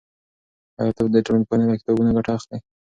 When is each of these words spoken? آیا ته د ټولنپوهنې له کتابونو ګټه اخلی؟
آیا 0.79 0.91
ته 0.97 1.01
د 1.13 1.17
ټولنپوهنې 1.25 1.65
له 1.69 1.75
کتابونو 1.81 2.15
ګټه 2.17 2.31
اخلی؟ 2.37 2.57